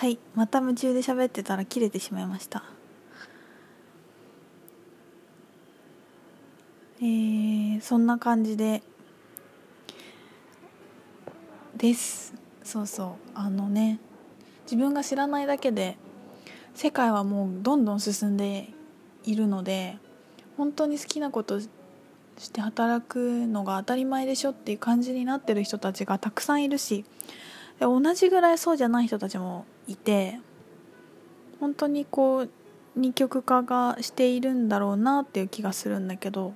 [0.00, 2.64] はいまた夢中で喋ってたら切れてしまいました。
[7.02, 8.82] えー、そんな感じで
[11.76, 12.32] です。
[12.64, 13.98] そうそうあのね
[14.64, 15.98] 自分が知らないだけで
[16.74, 18.70] 世界はもうどんどん進んで
[19.24, 19.98] いるので
[20.56, 21.68] 本当に好きなことし
[22.50, 27.04] て働くのが当たり前でしょっていう感じになってる人たちがたくさんいるし
[27.80, 30.38] 同じぐらいそうじゃない人たちもいて
[31.58, 32.50] 本当にこう
[32.96, 36.54] 二極化がしているんだろうなっていう気がするんだけど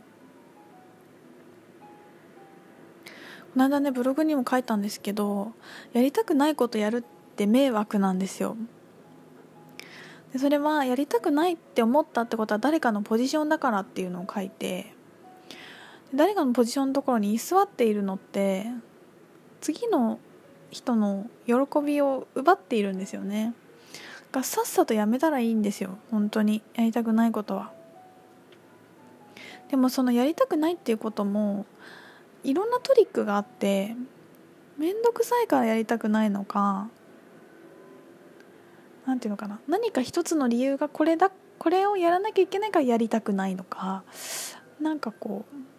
[3.55, 5.53] この間ねブログにも書いたんですけど
[5.93, 7.03] やりたくないことやるっ
[7.37, 8.57] て迷惑なんですよ。
[10.33, 14.93] でそれはやりたくないって思ったってことは誰かのポジションだからっていうのを書いて
[16.13, 18.67] 誰かのポジションのところに居座っているのって
[19.61, 20.19] 次の
[20.75, 21.55] 人の喜
[21.87, 23.55] びを奪っているんですよね。
[24.33, 25.99] がさっさとやめたらいいんですよ。
[26.11, 26.63] 本当に。
[26.75, 27.71] やりたくないことは。
[29.71, 31.65] でもそのやりたくないっていうことも
[32.43, 33.97] いろんなトリックがあって
[34.77, 36.89] 面倒くさいからやりたくないのか
[39.07, 39.61] 何ていうのかな。
[39.69, 44.03] 何か一つの理由がこれだこれをやらなきゃいけないからやりたくないのか
[44.81, 45.74] なんかこう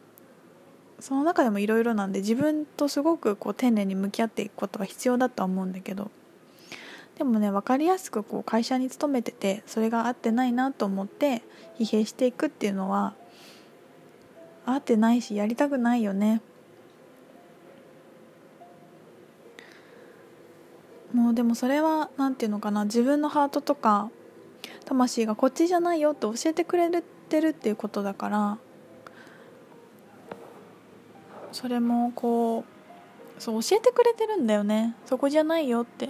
[1.06, 6.09] その中でもいろいろなんで自分とすごくこう丁寧に向き合っていくことが必要だとは思うんだけど
[7.20, 11.44] でもね分かりやすくこう会社に勤めててそれが合ってないなと思って
[11.78, 13.14] 疲弊していくっていうのは
[14.66, 16.42] 合ってないしやりたくないよね。
[21.14, 24.09] もうでもそれは何て言うのかな自分のハートとか
[24.86, 26.90] 魂がこっちじゃないよって教えてくれ
[27.30, 28.58] てるっていうことだから
[31.56, 32.66] それもこ
[33.39, 34.94] うそう教えてくれてるんだよね。
[35.06, 36.09] そこじゃないよって。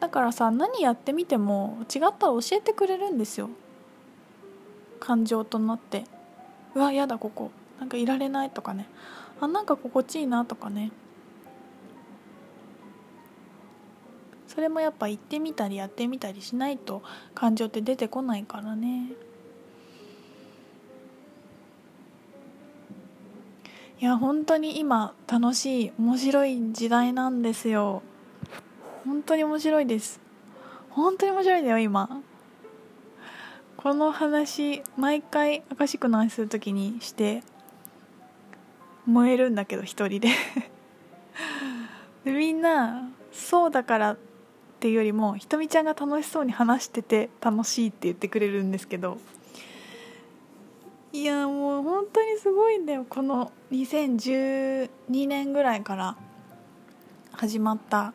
[0.00, 3.48] だからさ何やってみても違ったら教えてくれるんですよ。
[5.00, 6.04] 感情となって。
[6.74, 7.50] うわやだここ。
[7.80, 8.86] なんかいられないとかね。
[9.40, 10.92] あなんか心地いいなとかね。
[14.46, 17.02] それもやっぱ言ってみたりやってみたりしないと
[17.34, 19.12] 感情って出てこないからね。
[23.98, 28.02] いや本当に今楽しい面白い時代なんですよ。
[29.06, 30.20] 本当に面白いです。
[30.90, 32.20] 本当に面白いんだよ今。
[33.78, 37.42] この話毎回アカシックの話する時にして
[39.06, 40.28] 燃えるんだけど一人で。
[42.24, 44.18] でみんなそうだからっ
[44.78, 49.16] ていうよりもひとみちゃんが楽しそうに話してて楽しいって言ってくれるんですけど
[51.16, 53.06] いやもう本当にすごいんだよ。
[53.08, 56.14] この2012年ぐらいから
[57.32, 58.12] 始まった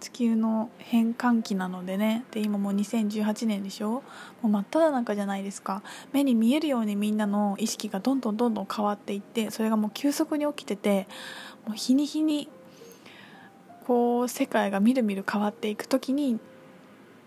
[0.00, 2.24] 地球の変換期なのでね。
[2.30, 4.02] で今もう2018年でしょ？
[4.40, 5.82] もう真っ只中じゃないですか。
[6.10, 11.06] 目に見えるようにみんなの意識がどんどんどんどん変わっていってそれがもう急速に起きてて
[11.66, 12.48] もう日に日に
[13.86, 16.38] こう世界がみるみる変わっていく時に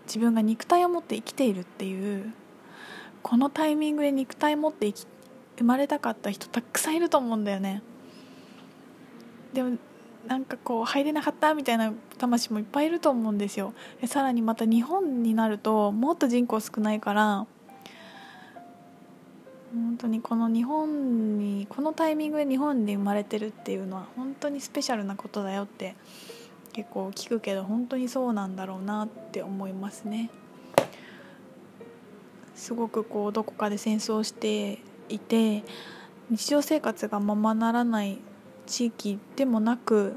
[0.06, 2.34] 自分が肉体を持って生きているっていう
[3.22, 4.92] このタイミングで肉体持って
[5.56, 7.82] 生まれたかった人たくさんいると思うんだよね。
[9.52, 9.78] でも
[10.26, 13.74] なんかこう入れなかったみたいな魂もいっぱいいると思うんですよ。
[14.00, 17.46] でさらにまた日本になるともっと人口少ないから
[19.74, 25.96] 本当にこの日本にこのタイミングで日本に生まれてるっていうのは本当にスペシャルなことだよって
[26.72, 30.30] 結構聞くけど本当にそうなんだろうなって思いますね。
[32.62, 34.78] すごくこうどこかで戦争して
[35.08, 35.64] いて
[36.30, 38.18] 日常生活がままならない
[38.66, 40.14] 地域でもなく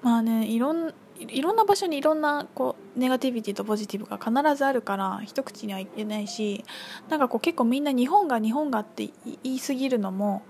[0.00, 6.64] まあねいろんいろんな場所にいろんなこうネガティビティとポジティブが必ずあるから一口には言えないし
[7.10, 9.10] なんかこう結構みんな日本が日本がって
[9.42, 10.44] 言い過ぎるのも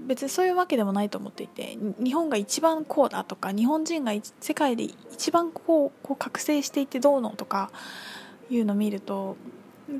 [0.00, 7.70] 別にそういうわけでもないと思っていて日本が一番こうだとか日本人が世界で一番こうこう覚醒していてどうのとか
[8.50, 9.36] いうのを見ると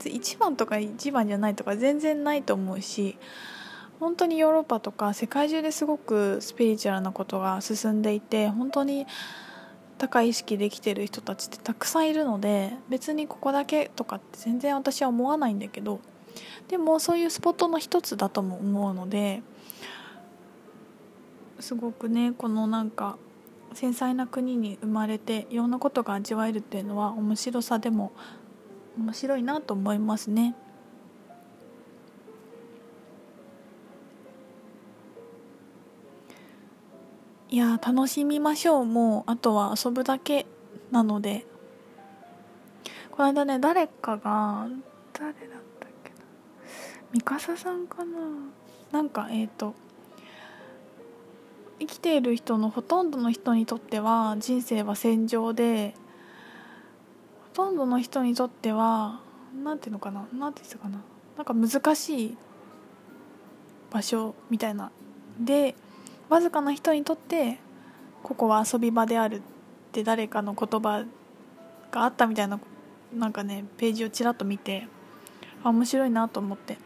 [0.04, 3.16] 一番とか一番じゃないとか全然ないと思うし
[4.00, 9.06] 本当にヨーロッパとか世界中ですごくスピリチュアルなことが進んでいて本当に
[9.98, 16.00] 高い意識できてる人たちってたくさんいるので別にここだけとかって全然私は思わないんだけど
[16.68, 19.42] でもそういうスポットの一つだとも思うので
[21.60, 23.16] すごくねこのなんか
[23.72, 28.12] 繊細な国に生まれていろんなことが味わえるっていうのは面白さでも
[28.98, 30.54] 面白いなと思いますね。
[37.48, 38.84] いや楽しみましょう。
[38.84, 40.46] もうあとは遊ぶだけ
[40.90, 41.46] なので。
[43.10, 44.68] この間ね誰かが
[45.14, 45.38] 誰だっ
[45.80, 46.16] たっけな。
[47.12, 48.18] 三笠さんかな。
[48.92, 49.74] なんかえっ、ー、と
[51.78, 55.94] 生きている人のほとんどの人にとっては人生は戦場で
[57.54, 59.20] ほとんどの人にとっては
[59.62, 61.00] 何ていうのかな何て言うのかな
[61.36, 62.36] なんか難しい
[63.90, 64.90] 場所みたいな。
[65.38, 65.74] で
[66.28, 67.58] わずかな人にとって
[68.22, 69.40] ここは遊び場であるっ
[69.92, 71.04] て誰かの言葉
[71.90, 72.58] があったみたいな
[73.14, 74.88] なんかねページをちらっと見て
[75.62, 76.78] あ面白いなと思って。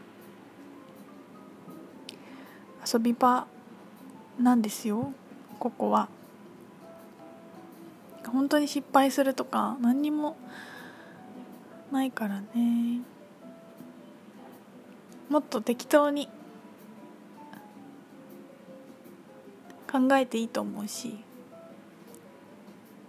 [2.92, 3.46] 遊び場
[4.42, 5.12] なんですよ。
[5.58, 6.08] ここは。
[8.26, 10.37] 本当に失敗するとか何にも
[11.90, 13.00] ないからね。
[15.28, 16.28] もっと適当に
[19.90, 21.19] 考えていいと思うし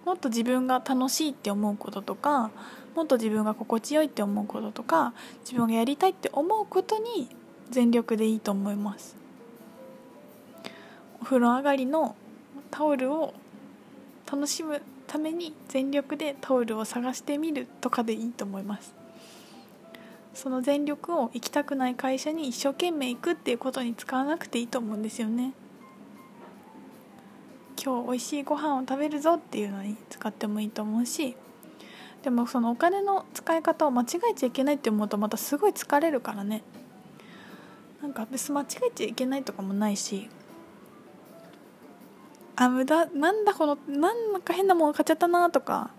[0.05, 2.51] もっと自分が楽しいって思うこととか
[2.95, 7.29] もっと自分が心地よいって思うこととか自分がやりたいって思うことに
[7.71, 9.20] 全力でいいと思います。
[11.21, 12.15] お風呂上がりの
[12.71, 13.33] タオルを
[14.31, 18.93] 楽しむために全力でタオルを探してみるとかでいいと思います。
[20.33, 25.53] その全力を行きたくない会社に一生懸命行くっていうことに使わなくていいと思うんですよね。
[27.83, 31.35] 今日美味しいご飯を食べるぞっていうのに使ってもいいと思うし
[32.21, 36.61] でもそのお金の使い方を間違えちゃいけないって思うとまたすごい疲れるからね。
[38.01, 40.29] なんか別に間違えちゃいけないとかもないし
[42.61, 45.89] あ無駄なんだこのなんか変なもの買っちゃったなとか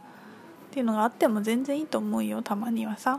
[0.71, 3.19] っていうのがあっても全然いいと思うよたまにはさ。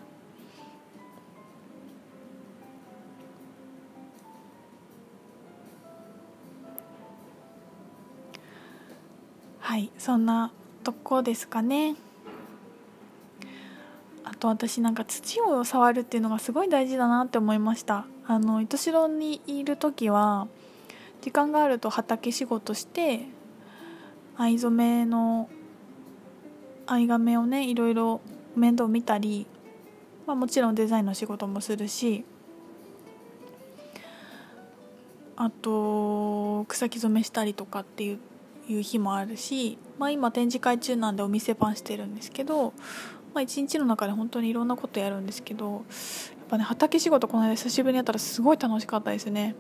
[9.60, 10.54] はいそんな
[10.86, 11.96] とこですかね。
[14.24, 18.06] あと私なんか土を触るっていうのがすごい大事だなって思いました。
[18.26, 20.48] あの糸代にいる時は
[21.20, 23.33] 時間があると畑仕事して
[24.38, 25.50] 藍染めの
[26.86, 28.22] 藍亀をねいろいろ
[28.56, 29.48] 面倒見たり、
[30.26, 32.26] まあ、もちろんデザインの仕事もするし
[35.36, 38.20] あと草木染めしたりとかっていう
[38.68, 42.74] いう日もあるし、まあ、今展示会中なんでお店番してるんですけど、
[43.34, 45.82] まあ、一日の中で本当にいろんなことやるんですけどやっ
[46.50, 49.56] ぱね畑仕事この間久しぶりにやったらすごい楽しかったですね。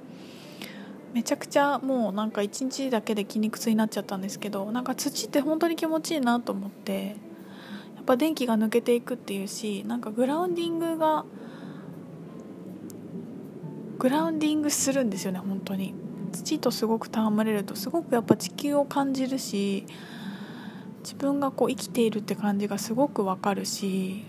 [1.13, 7.15] めちゃくちゃもうなんか一日だけで筋肉痛になっちゃったんですけどなんか土って本当に気持ちいいなと思って
[7.95, 11.25] やっぱ電気が抜けていくっていうしなんかグラウンディングが
[13.99, 15.93] グラウンディングするんですよね本当に。
[16.33, 19.85] 土とすごく戯れるとすごくやっぱ地球を感じるし
[21.03, 24.25] 自分がこう生きているって感じがすごくわかるし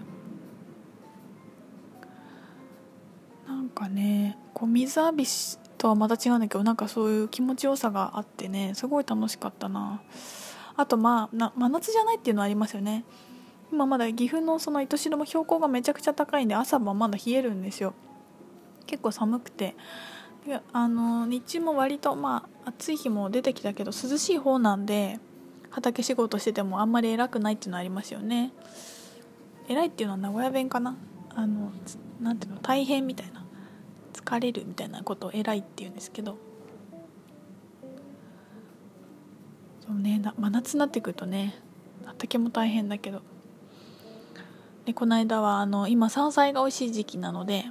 [3.49, 10.01] なんかねこう水浴びしとはまた違うんだけどなんかそういう気持ちよさがあってねすごい楽しかったな。
[10.77, 13.05] あとまあ真夏じゃないっていうのはありますよね。
[13.71, 17.93] 今まだ岐阜のその糸代も標高がめちゃくちゃ高いんで朝晩まだ冷えるんですよ。
[18.87, 19.77] 結構寒くて。
[20.47, 25.21] いやあの日中も割とまあ暑い日も出てきたけど涼しい方なんで
[25.69, 28.55] 畑仕事しててもあんまり偉くないっていうのはありますよね。
[29.69, 30.97] 偉いっていうのは名古屋弁かな。
[31.35, 31.73] あの
[32.23, 33.44] なんていうの大変みたいな。
[34.25, 36.39] 疲れるみたいなことを偉いって言うんですけど
[39.87, 41.55] そうね真夏になってくるとね
[42.05, 43.23] 畑も大変だけど。
[44.85, 47.65] でこの間はあの今山菜が美味しい時期なので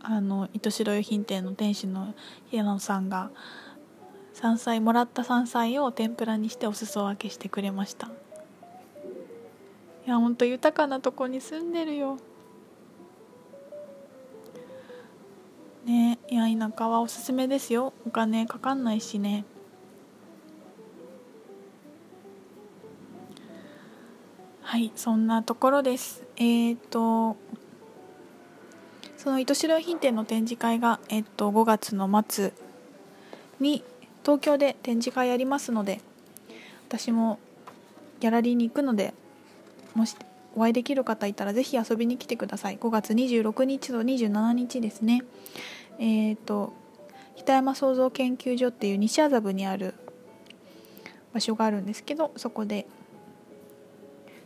[0.00, 2.14] あの糸代用品店の店主の
[2.50, 3.30] 平野さんが
[4.32, 8.08] 山菜もらった山菜を天ぷらにしてお裾分けしてくれました。
[10.06, 12.18] いやほんと豊かなとこに住んでるよ。
[15.84, 17.92] ねいや田舎はおすすめですよ。
[18.06, 19.44] お金かかんないしね。
[24.62, 26.24] はいそんなところです。
[26.36, 27.36] えっ、ー、と
[29.24, 32.52] その糸代品店の展示会が、えっと、5月の末
[33.58, 33.82] に
[34.22, 36.02] 東京で展示会やりますので
[36.88, 37.38] 私も
[38.20, 39.14] ギャラリーに行くので
[39.94, 40.14] もし
[40.56, 42.78] お会いできる方いたらぜひ遊びに来てください。
[42.78, 45.22] 5月26日と27日ですね。
[45.98, 46.72] えっ、ー、と
[47.36, 49.94] 北山創造研究所っていう西麻布にある
[51.32, 52.86] 場所があるんですけどそこで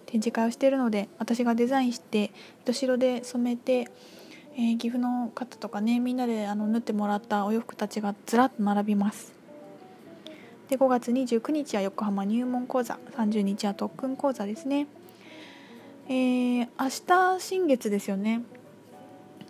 [0.07, 2.33] 展示会をしているので私がデザインして
[2.65, 3.91] 糸代で染めて
[4.61, 9.33] えー、岐阜の方とかねみんなであの縫ってもらったお洋服たちがずらっと並びます。
[10.69, 14.89] で5月29日は横浜入門講座30日は特訓講座ですね。
[16.09, 18.43] えー、明日新月ですよね。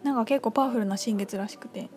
[0.02, 1.88] なんか結構パワフルな新月らしくて。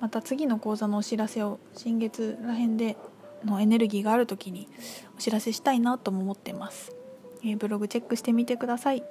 [0.00, 2.98] また次の講座のお知らせを新月らへんで
[3.42, 4.68] のエネルギーがある時に
[5.16, 6.94] お知らせしたいなとも思ってます、
[7.42, 9.02] えー、ブログチェックしてみてください。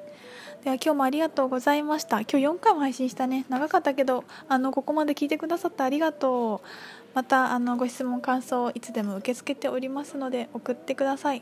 [0.64, 2.22] では今日もありがとうございました。
[2.22, 3.46] 今日4回も配信したね。
[3.50, 6.68] 長かったけどあのここまで聞いてくださってありがとう。
[7.16, 11.42] またあのご質問感想いつでも受け付けておりますので送ってください。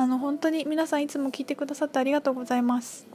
[0.00, 3.08] あの本当に皆さんいつも聞いてくださってありがとうございます。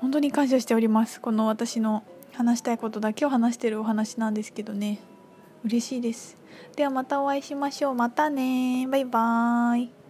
[0.00, 1.20] 本当に感謝しております。
[1.20, 2.02] この私の
[2.32, 5.00] 話したいことだけを話してるお話なんですけどね。
[5.64, 6.38] 嬉しいです。
[6.76, 7.94] ではまたお会いしましょう。
[7.94, 8.88] またね。
[8.88, 10.01] バイバーイ。